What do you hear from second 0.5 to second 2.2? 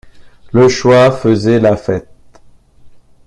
Le choix faisait la fête.